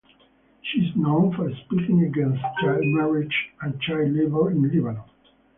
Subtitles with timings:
[0.63, 5.03] She is known for speaking against child marriage and child labour in Lebanon.